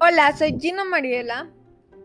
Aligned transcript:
Hola, 0.00 0.32
soy 0.36 0.56
Gina 0.60 0.84
Mariela 0.84 1.48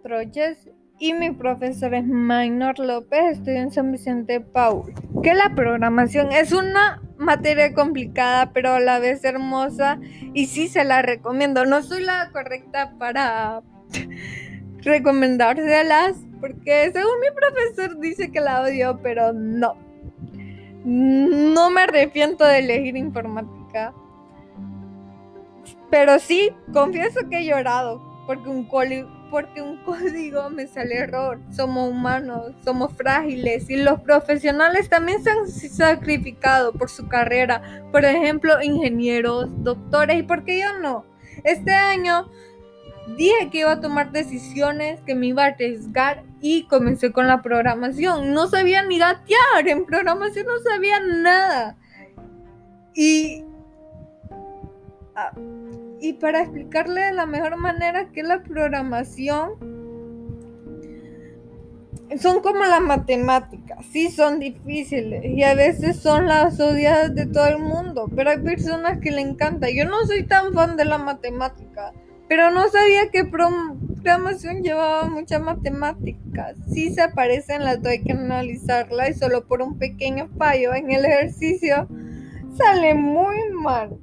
Troches 0.01 0.67
y 0.97 1.13
mi 1.13 1.29
profesor 1.29 1.93
es 1.93 2.03
Maynor 2.03 2.79
López, 2.79 3.37
estudio 3.37 3.59
en 3.59 3.71
San 3.71 3.91
Vicente 3.91 4.41
Paul. 4.41 4.91
Que 5.21 5.35
la 5.35 5.53
programación 5.53 6.31
es 6.31 6.53
una 6.53 7.03
materia 7.17 7.71
complicada, 7.75 8.51
pero 8.51 8.71
a 8.71 8.79
la 8.79 8.97
vez 8.97 9.23
hermosa 9.23 9.99
y 10.33 10.47
sí 10.47 10.69
se 10.69 10.83
la 10.83 11.03
recomiendo. 11.03 11.65
No 11.65 11.83
soy 11.83 12.01
la 12.03 12.31
correcta 12.31 12.95
para 12.97 13.61
recomendárselas, 14.81 16.17
porque 16.41 16.89
según 16.91 17.19
mi 17.21 17.27
profesor 17.29 17.99
dice 17.99 18.31
que 18.31 18.41
la 18.41 18.63
odio, 18.63 19.01
pero 19.03 19.33
no. 19.33 19.75
No 20.83 21.69
me 21.69 21.81
arrepiento 21.81 22.43
de 22.43 22.57
elegir 22.57 22.97
informática. 22.97 23.93
Pero 25.93 26.17
sí, 26.17 26.49
confieso 26.73 27.19
que 27.29 27.37
he 27.37 27.45
llorado 27.45 28.01
porque 28.25 28.49
un, 28.49 28.65
código 29.85 30.49
me 30.49 30.65
sale 30.65 30.95
error. 30.95 31.39
Somos 31.51 31.91
humanos, 31.91 32.51
somos 32.65 32.93
frágiles 32.93 33.69
y 33.69 33.75
los 33.75 34.01
profesionales 34.01 34.89
también 34.89 35.23
se 35.23 35.29
han 35.29 35.47
sacrificado 35.47 36.73
por 36.73 36.89
su 36.89 37.07
carrera. 37.07 37.85
Por 37.91 38.05
ejemplo, 38.05 38.59
ingenieros, 38.63 39.49
doctores 39.63 40.17
y 40.17 40.23
por 40.23 40.43
qué 40.45 40.61
yo 40.61 40.79
no. 40.79 41.05
Este 41.43 41.75
año 41.75 42.27
dije 43.15 43.51
que 43.51 43.59
iba 43.59 43.73
a 43.73 43.79
tomar 43.79 44.11
decisiones, 44.11 44.99
que 45.01 45.13
me 45.13 45.27
iba 45.27 45.43
a 45.43 45.49
arriesgar 45.49 46.23
y 46.41 46.63
comencé 46.63 47.11
con 47.11 47.27
la 47.27 47.43
programación. 47.43 48.33
No 48.33 48.47
sabía 48.47 48.81
ni 48.81 48.97
gatear, 48.97 49.67
en 49.67 49.85
programación 49.85 50.47
no 50.47 50.57
sabía 50.57 50.99
nada. 51.01 51.77
Y, 52.95 53.45
ah, 55.15 55.33
y 56.03 56.13
para 56.13 56.41
explicarle 56.41 57.01
de 57.01 57.13
la 57.13 57.25
mejor 57.25 57.57
manera 57.57 58.11
que 58.11 58.23
la 58.23 58.43
programación 58.43 59.51
son 62.19 62.41
como 62.41 62.59
las 62.65 62.81
matemáticas, 62.81 63.85
sí 63.91 64.11
son 64.11 64.39
difíciles 64.39 65.25
y 65.25 65.43
a 65.43 65.55
veces 65.55 65.97
son 65.97 66.27
las 66.27 66.59
odiadas 66.59 67.15
de 67.15 67.25
todo 67.25 67.47
el 67.47 67.57
mundo, 67.57 68.07
pero 68.15 68.29
hay 68.29 68.39
personas 68.39 68.99
que 68.99 69.09
le 69.11 69.21
encanta. 69.21 69.69
Yo 69.71 69.85
no 69.85 70.05
soy 70.05 70.23
tan 70.23 70.53
fan 70.53 70.77
de 70.77 70.85
la 70.85 70.99
matemática 70.99 71.93
pero 72.27 72.49
no 72.51 72.67
sabía 72.69 73.09
que 73.11 73.25
programación 73.25 74.63
llevaba 74.63 75.07
mucha 75.07 75.37
matemática. 75.37 76.55
Sí 76.73 76.93
se 76.93 77.01
aparece 77.03 77.53
en 77.53 77.63
la 77.63 77.77
hay 77.85 78.01
que 78.01 78.13
analizarla 78.13 79.09
y 79.09 79.13
solo 79.13 79.45
por 79.45 79.61
un 79.61 79.77
pequeño 79.77 80.29
fallo 80.37 80.73
en 80.73 80.91
el 80.91 81.05
ejercicio 81.05 81.87
sale 82.57 82.95
muy 82.95 83.35
mal. 83.51 83.99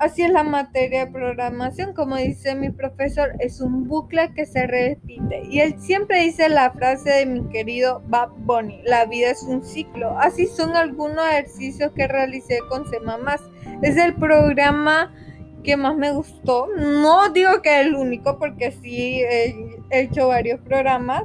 Así 0.00 0.22
es 0.22 0.30
la 0.30 0.44
materia 0.44 1.04
de 1.04 1.12
programación, 1.12 1.92
como 1.92 2.16
dice 2.16 2.54
mi 2.54 2.70
profesor, 2.70 3.32
es 3.38 3.60
un 3.60 3.86
bucle 3.86 4.32
que 4.34 4.46
se 4.46 4.66
repite. 4.66 5.42
Y 5.50 5.60
él 5.60 5.74
siempre 5.78 6.22
dice 6.22 6.48
la 6.48 6.70
frase 6.70 7.10
de 7.10 7.26
mi 7.26 7.46
querido 7.50 8.00
Bob 8.06 8.30
Bunny, 8.38 8.80
la 8.86 9.04
vida 9.04 9.30
es 9.30 9.42
un 9.42 9.62
ciclo. 9.62 10.18
Así 10.18 10.46
son 10.46 10.74
algunos 10.74 11.22
ejercicios 11.26 11.92
que 11.92 12.08
realicé 12.08 12.60
con 12.70 12.88
Semamás. 12.88 13.42
Es 13.82 13.98
el 13.98 14.14
programa 14.14 15.12
que 15.62 15.76
más 15.76 15.94
me 15.98 16.12
gustó. 16.12 16.68
No 16.78 17.28
digo 17.28 17.60
que 17.60 17.80
es 17.82 17.86
el 17.86 17.94
único, 17.94 18.38
porque 18.38 18.72
sí 18.72 19.20
he, 19.20 19.54
hecho 19.90 20.28
varios 20.28 20.60
programas. 20.60 21.24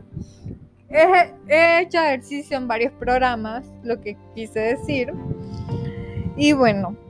He, 0.90 1.80
hecho 1.80 2.00
ejercicio 2.00 2.58
en 2.58 2.68
varios 2.68 2.92
programas, 2.92 3.66
lo 3.84 4.02
que 4.02 4.18
quise 4.36 4.60
decir. 4.60 5.14
Y 6.36 6.52
bueno. 6.52 7.05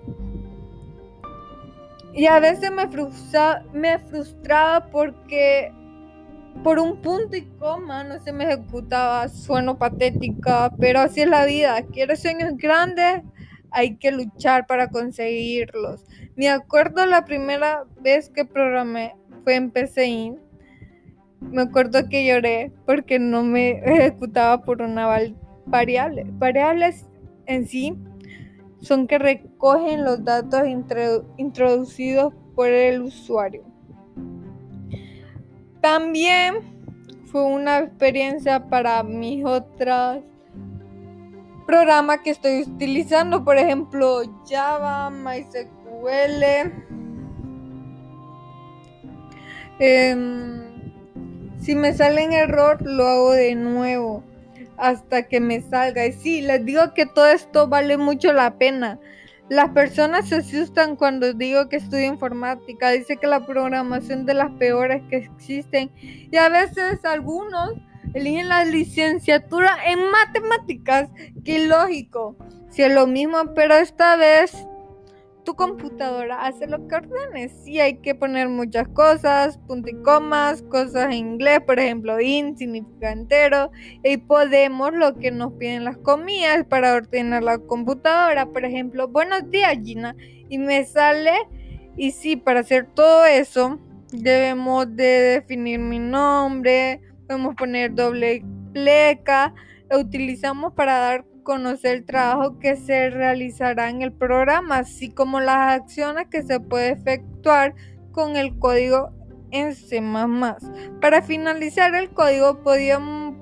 Y 2.15 2.27
a 2.27 2.39
veces 2.39 2.71
me, 2.71 2.87
me 3.73 3.99
frustraba 3.99 4.87
porque 4.87 5.73
por 6.63 6.79
un 6.79 7.01
punto 7.01 7.35
y 7.35 7.41
coma 7.59 8.05
no 8.05 8.17
se 8.19 8.31
me 8.31 8.45
ejecutaba. 8.45 9.27
Sueno 9.27 9.77
patética, 9.77 10.71
pero 10.79 11.01
así 11.01 11.21
es 11.21 11.27
la 11.27 11.45
vida. 11.45 11.81
Quiero 11.91 12.15
sueños 12.15 12.53
grandes, 12.55 13.21
hay 13.69 13.97
que 13.97 14.13
luchar 14.13 14.65
para 14.65 14.87
conseguirlos. 14.87 16.05
Me 16.37 16.47
acuerdo 16.47 17.05
la 17.05 17.25
primera 17.25 17.83
vez 17.99 18.29
que 18.29 18.45
programé 18.45 19.13
fue 19.43 19.55
en 19.55 19.71
PCI. 19.71 20.35
Me 21.41 21.63
acuerdo 21.63 22.07
que 22.07 22.25
lloré 22.25 22.71
porque 22.85 23.19
no 23.19 23.43
me 23.43 23.71
ejecutaba 23.85 24.63
por 24.63 24.81
una 24.81 25.05
variable. 25.65 26.25
Variables 26.29 27.05
en 27.45 27.67
sí 27.67 27.93
son 28.85 29.07
que 29.07 29.17
recogen 29.17 30.03
los 30.03 30.23
datos 30.23 30.61
introducidos 31.37 32.33
por 32.53 32.67
el 32.67 33.01
usuario. 33.01 33.63
También 35.81 36.55
fue 37.25 37.43
una 37.45 37.79
experiencia 37.79 38.69
para 38.69 39.01
mis 39.01 39.43
otras 39.43 40.19
programa 41.65 42.21
que 42.21 42.29
estoy 42.29 42.61
utilizando, 42.61 43.43
por 43.43 43.57
ejemplo, 43.57 44.21
Java, 44.47 45.09
MySQL. 45.09 46.43
Em, 49.79 50.93
si 51.57 51.75
me 51.75 51.91
sale 51.93 52.23
en 52.23 52.33
error, 52.33 52.83
lo 52.83 53.07
hago 53.07 53.31
de 53.31 53.55
nuevo 53.55 54.23
hasta 54.77 55.27
que 55.27 55.39
me 55.39 55.61
salga. 55.61 56.05
Y 56.05 56.13
sí, 56.13 56.41
les 56.41 56.65
digo 56.65 56.93
que 56.93 57.05
todo 57.05 57.27
esto 57.27 57.67
vale 57.67 57.97
mucho 57.97 58.33
la 58.33 58.57
pena. 58.57 58.99
Las 59.49 59.69
personas 59.69 60.29
se 60.29 60.37
asustan 60.37 60.95
cuando 60.95 61.33
digo 61.33 61.69
que 61.69 61.75
estudio 61.75 62.05
informática. 62.05 62.91
Dice 62.91 63.17
que 63.17 63.27
la 63.27 63.45
programación 63.45 64.25
de 64.25 64.33
las 64.33 64.51
peores 64.53 65.03
que 65.09 65.17
existen. 65.17 65.91
Y 66.01 66.35
a 66.37 66.49
veces 66.49 67.03
algunos 67.05 67.73
eligen 68.13 68.49
la 68.49 68.65
licenciatura 68.65 69.77
en 69.85 69.99
matemáticas. 70.09 71.09
Qué 71.43 71.67
lógico. 71.67 72.35
Si 72.69 72.81
es 72.81 72.93
lo 72.93 73.07
mismo, 73.07 73.53
pero 73.53 73.75
esta 73.75 74.15
vez 74.15 74.67
tu 75.45 75.55
computadora 75.55 76.45
hace 76.45 76.67
lo 76.67 76.85
que 76.87 76.95
ordenes. 76.95 77.53
Sí, 77.63 77.79
hay 77.79 77.99
que 77.99 78.15
poner 78.15 78.49
muchas 78.49 78.87
cosas, 78.89 79.57
punto 79.59 79.89
y 79.89 80.01
comas, 80.01 80.63
cosas 80.63 81.05
en 81.05 81.13
inglés, 81.13 81.61
por 81.61 81.79
ejemplo, 81.79 82.19
in 82.19 82.57
significa 82.57 83.11
entero. 83.11 83.71
Y 84.03 84.17
podemos 84.17 84.93
lo 84.93 85.15
que 85.15 85.31
nos 85.31 85.53
piden 85.53 85.85
las 85.85 85.97
comillas 85.97 86.65
para 86.65 86.95
ordenar 86.95 87.43
la 87.43 87.59
computadora. 87.59 88.47
Por 88.47 88.65
ejemplo, 88.65 89.07
buenos 89.07 89.49
días, 89.49 89.77
Gina. 89.83 90.15
Y 90.49 90.57
me 90.57 90.83
sale, 90.83 91.33
y 91.95 92.11
sí, 92.11 92.35
para 92.35 92.59
hacer 92.59 92.87
todo 92.93 93.25
eso, 93.25 93.79
debemos 94.11 94.93
de 94.95 95.41
definir 95.41 95.79
mi 95.79 95.99
nombre, 95.99 97.01
podemos 97.27 97.55
poner 97.55 97.93
doble 97.93 98.43
pleca, 98.73 99.53
lo 99.89 99.99
utilizamos 99.99 100.73
para 100.73 100.97
dar 100.97 101.25
conocer 101.45 101.95
el 101.95 102.05
trabajo 102.05 102.59
que 102.59 102.75
se 102.75 103.09
realizará 103.09 103.89
en 103.89 104.01
el 104.01 104.11
programa, 104.11 104.79
así 104.79 105.09
como 105.09 105.39
las 105.39 105.79
acciones 105.79 106.27
que 106.27 106.43
se 106.43 106.59
puede 106.59 106.89
efectuar 106.89 107.73
con 108.11 108.35
el 108.35 108.59
código 108.59 109.13
en 109.51 109.73
C++. 109.73 110.01
Para 110.99 111.21
finalizar 111.21 111.95
el 111.95 112.09
código 112.09 112.61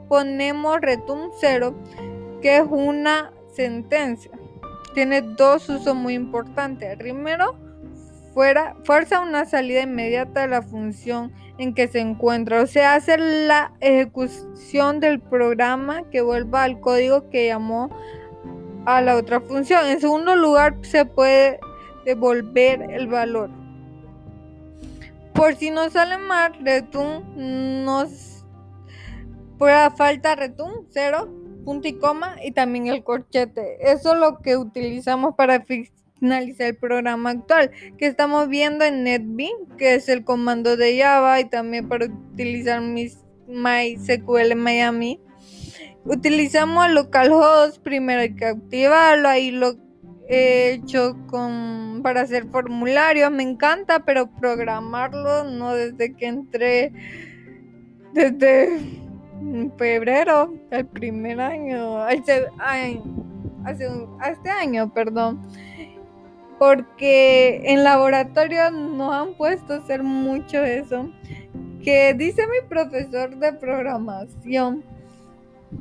ponemos 0.08 0.82
return 0.82 1.32
0, 1.40 1.76
que 2.44 2.58
es 2.58 2.66
una 2.70 3.32
sentencia. 3.56 4.32
Tiene 4.94 5.22
dos 5.22 5.68
usos 5.70 5.96
muy 5.96 6.14
importantes. 6.14 6.96
Primero, 6.98 7.56
fuera, 8.34 8.76
fuerza 8.84 9.22
una 9.22 9.46
salida 9.46 9.82
inmediata 9.82 10.42
de 10.42 10.48
la 10.48 10.62
función 10.62 11.32
en 11.58 11.74
que 11.74 11.88
se 11.88 12.00
encuentra, 12.00 12.62
o 12.62 12.68
sea, 12.68 12.96
hacer 12.96 13.20
la 13.20 13.74
ejecución 13.80 15.00
del 15.00 15.20
programa 15.20 16.10
que 16.10 16.22
vuelva 16.22 16.64
al 16.64 16.80
código 16.80 17.30
que 17.30 17.48
llamó 17.48 17.90
a 18.86 19.02
la 19.02 19.16
otra 19.16 19.40
función. 19.40 19.86
En 19.88 20.00
segundo 20.00 20.36
lugar, 20.36 20.78
se 20.82 21.06
puede 21.06 21.60
devolver 22.06 22.82
el 22.92 23.08
valor. 23.08 23.50
Por 25.34 25.56
si 25.56 25.70
no 25.70 25.90
sale 25.90 26.18
mal, 26.18 26.54
return 26.64 27.86
nos 27.86 28.34
por 29.58 29.72
falta 29.96 30.36
return 30.36 30.88
0, 30.90 31.30
punto 31.64 31.88
y 31.88 31.94
coma 31.94 32.36
y 32.44 32.52
también 32.52 32.88
el 32.88 33.04
corchete. 33.04 33.78
Eso 33.92 34.14
es 34.14 34.20
lo 34.20 34.40
que 34.40 34.58
utilizamos 34.58 35.36
para 35.36 35.64
finalizar 36.24 36.68
el 36.68 36.76
programa 36.78 37.32
actual 37.32 37.70
que 37.98 38.06
estamos 38.06 38.48
viendo 38.48 38.86
en 38.86 39.04
NetBeans, 39.04 39.76
que 39.78 39.96
es 39.96 40.08
el 40.08 40.24
comando 40.24 40.78
de 40.78 40.98
Java 40.98 41.42
y 41.42 41.50
también 41.50 41.90
para 41.90 42.06
utilizar 42.06 42.80
mis 42.80 43.20
MySQL 43.50 44.56
Miami. 44.56 45.20
Utilizamos 46.06 46.90
localhost, 46.92 47.84
primero 47.84 48.22
hay 48.22 48.36
que 48.36 48.46
activarlo, 48.46 49.28
ahí 49.28 49.52
lo 49.52 49.76
he 50.30 50.72
hecho 50.76 51.18
con 51.28 52.00
para 52.02 52.22
hacer 52.22 52.46
formularios, 52.48 53.30
me 53.30 53.44
encanta, 53.44 54.06
pero 54.06 54.32
programarlo 54.32 55.44
no 55.44 55.76
desde 55.76 56.16
que 56.16 56.28
entré 56.28 56.94
desde 58.14 58.80
febrero, 59.78 60.54
el 60.72 60.86
primer 60.86 61.42
año, 61.42 61.98
hace, 61.98 62.48
este 64.26 64.50
año, 64.50 64.94
perdón 64.94 65.42
porque 66.64 67.62
en 67.66 67.84
laboratorio 67.84 68.72
nos 68.72 69.14
han 69.14 69.34
puesto 69.34 69.74
a 69.74 69.78
hacer 69.80 70.02
mucho 70.02 70.64
eso. 70.64 71.10
Que 71.84 72.14
dice 72.14 72.48
mi 72.48 72.66
profesor 72.70 73.36
de 73.36 73.52
programación 73.52 74.82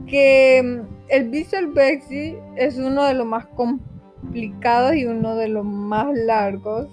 que 0.08 0.82
el 1.06 1.29
Visual 1.29 1.69
Basic 1.69 2.37
es 2.56 2.79
uno 2.79 3.05
de 3.05 3.14
los 3.14 3.25
más 3.25 3.46
complicados 3.46 4.96
y 4.96 5.05
uno 5.05 5.37
de 5.37 5.46
los 5.46 5.64
más 5.64 6.08
largos. 6.12 6.88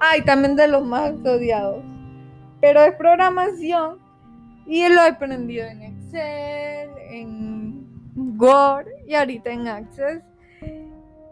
Ah, 0.00 0.22
también 0.26 0.54
de 0.54 0.68
los 0.68 0.84
más 0.84 1.12
odiados. 1.24 1.82
Pero 2.60 2.84
es 2.84 2.94
programación 2.96 4.00
y 4.66 4.86
lo 4.86 5.00
he 5.00 5.08
aprendido 5.08 5.66
en 5.66 5.80
Excel, 5.80 6.90
en 7.08 8.36
Word 8.38 8.86
y 9.08 9.14
ahorita 9.14 9.50
en 9.50 9.66
Access. 9.66 10.29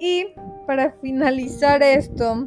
Y 0.01 0.27
para 0.67 0.93
finalizar 0.93 1.83
esto, 1.83 2.47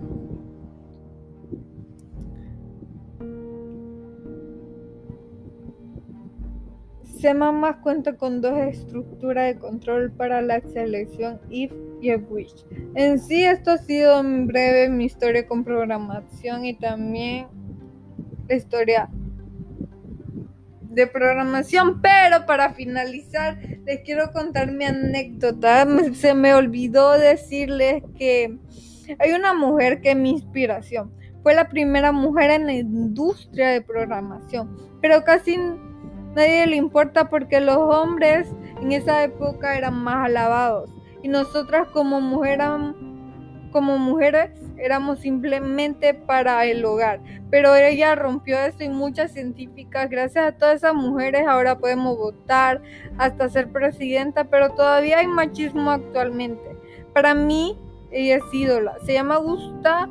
más 7.51 7.77
cuenta 7.77 8.15
con 8.17 8.41
dos 8.41 8.57
estructuras 8.57 9.53
de 9.53 9.59
control 9.59 10.11
para 10.11 10.41
la 10.41 10.59
selección 10.61 11.39
if 11.49 11.71
y 12.01 12.15
wish. 12.15 12.65
En 12.95 13.19
sí, 13.19 13.43
esto 13.43 13.71
ha 13.71 13.77
sido 13.77 14.19
en 14.19 14.47
breve 14.47 14.89
mi 14.89 15.05
historia 15.05 15.47
con 15.47 15.63
programación 15.63 16.65
y 16.65 16.73
también 16.73 17.47
la 18.47 18.55
historia 18.55 19.09
de 20.91 21.07
programación, 21.07 22.01
pero 22.01 22.45
para 22.45 22.73
finalizar 22.73 23.57
les 23.85 24.01
quiero 24.01 24.31
contar 24.33 24.71
mi 24.71 24.85
anécdota. 24.85 25.87
Se 26.13 26.33
me 26.33 26.53
olvidó 26.53 27.17
decirles 27.17 28.03
que 28.17 28.57
hay 29.19 29.31
una 29.33 29.53
mujer 29.53 30.01
que 30.01 30.11
es 30.11 30.17
mi 30.17 30.31
inspiración. 30.31 31.11
Fue 31.43 31.55
la 31.55 31.69
primera 31.69 32.11
mujer 32.11 32.51
en 32.51 32.67
la 32.67 32.73
industria 32.73 33.69
de 33.69 33.81
programación, 33.81 34.77
pero 35.01 35.23
casi 35.23 35.57
nadie 36.35 36.67
le 36.67 36.75
importa 36.75 37.29
porque 37.29 37.59
los 37.59 37.77
hombres 37.77 38.47
en 38.81 38.91
esa 38.91 39.23
época 39.23 39.75
eran 39.75 39.95
más 39.95 40.27
alabados 40.27 40.91
y 41.23 41.27
nosotras 41.27 41.87
como, 41.89 42.19
como 43.71 43.97
mujeres 43.97 44.51
éramos 44.81 45.19
simplemente 45.19 46.13
para 46.13 46.65
el 46.65 46.83
hogar. 46.83 47.21
Pero 47.49 47.75
ella 47.75 48.15
rompió 48.15 48.59
eso 48.59 48.83
y 48.83 48.89
muchas 48.89 49.31
científicas, 49.31 50.09
gracias 50.09 50.45
a 50.47 50.51
todas 50.57 50.77
esas 50.77 50.93
mujeres, 50.93 51.47
ahora 51.47 51.77
podemos 51.77 52.17
votar, 52.17 52.81
hasta 53.17 53.49
ser 53.49 53.71
presidenta, 53.71 54.45
pero 54.45 54.71
todavía 54.71 55.19
hay 55.19 55.27
machismo 55.27 55.91
actualmente. 55.91 56.75
Para 57.13 57.35
mí, 57.35 57.77
ella 58.11 58.37
es 58.37 58.53
ídola. 58.53 58.95
Se 59.05 59.13
llama 59.13 59.37
Gusta 59.37 60.09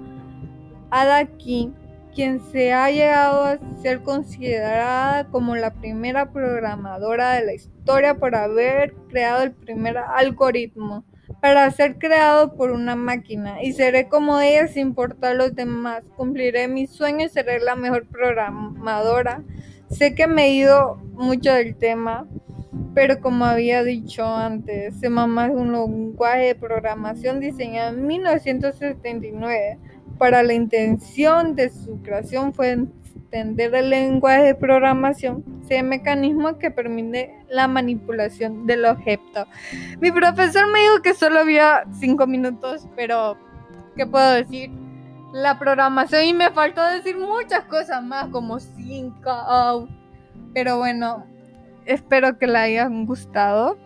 Adaki, 0.91 1.73
quien 2.15 2.41
se 2.41 2.73
ha 2.73 2.91
llegado 2.91 3.45
a 3.45 3.59
ser 3.83 4.03
considerada 4.03 5.27
como 5.29 5.57
la 5.57 5.73
primera 5.73 6.33
programadora 6.33 7.33
de 7.33 7.47
la 7.47 7.55
historia 7.55 8.15
por 8.17 8.35
haber 8.35 8.95
creado 9.09 9.43
el 9.43 9.53
primer 9.53 9.99
algoritmo 9.99 11.05
para 11.41 11.71
ser 11.71 11.99
creado 11.99 12.55
por 12.55 12.71
una 12.71 12.97
máquina 12.97 13.63
y 13.63 13.73
seré 13.73 14.09
como 14.09 14.41
ella 14.41 14.69
sin 14.69 14.89
importar 14.89 15.37
los 15.37 15.55
demás. 15.55 16.03
Cumpliré 16.17 16.69
mis 16.69 16.91
sueños 16.91 17.33
seré 17.33 17.61
la 17.61 17.77
mejor 17.77 18.07
programadora. 18.07 19.43
Sé 19.91 20.15
que 20.15 20.27
me 20.27 20.47
he 20.47 20.55
ido 20.55 20.97
mucho 21.15 21.53
del 21.53 21.75
tema, 21.77 22.27
pero 22.95 23.21
como 23.21 23.45
había 23.45 23.83
dicho 23.83 24.25
antes, 24.25 24.95
C++ 25.01 25.07
es 25.07 25.13
un 25.13 25.73
lenguaje 25.73 26.47
de 26.47 26.55
programación 26.55 27.41
diseñado 27.41 27.97
en 27.97 28.07
1979 28.07 29.79
para 30.19 30.43
la 30.43 30.53
intención 30.53 31.57
de 31.57 31.71
su 31.71 32.03
creación 32.03 32.53
fue 32.53 32.87
entender 33.33 33.73
el 33.77 33.91
lenguaje 33.91 34.43
de 34.43 34.55
programación, 34.57 35.45
sea 35.69 35.85
mecanismo 35.85 36.59
que 36.59 36.71
permite 36.71 37.33
la 37.49 37.69
manipulación 37.69 38.67
del 38.67 38.85
objeto. 38.85 39.47
Mi 40.01 40.11
profesor 40.11 40.67
me 40.73 40.81
dijo 40.81 41.03
que 41.03 41.15
solo 41.15 41.39
había 41.41 41.85
cinco 42.01 42.27
minutos, 42.27 42.89
pero 42.97 43.37
¿qué 43.97 44.05
puedo 44.05 44.33
decir? 44.33 44.71
La 45.33 45.61
programación 45.61 46.25
y 46.25 46.35
me 46.35 46.51
faltó 46.51 46.85
decir 46.85 47.17
muchas 47.17 47.65
cosas 47.67 48.03
más 48.03 48.27
como 48.31 48.59
cinco, 48.59 49.89
pero 50.53 50.79
bueno, 50.79 51.25
espero 51.87 52.37
que 52.37 52.49
le 52.49 52.59
hayan 52.59 53.07
gustado. 53.07 53.79